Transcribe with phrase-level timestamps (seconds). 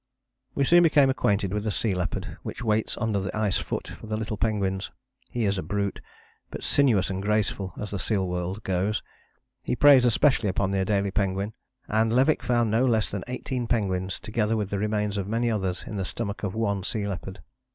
[0.55, 4.07] We soon became acquainted with the sea leopard, which waits under the ice foot for
[4.07, 4.89] the little penguins;
[5.29, 6.01] he is a brute,
[6.49, 9.03] but sinuous and graceful as the seal world goes.
[9.61, 11.53] He preys especially upon the Adélie penguin,
[11.87, 15.83] and Levick found no less than eighteen penguins, together with the remains of many others,
[15.85, 17.43] in the stomach of one sea leopard.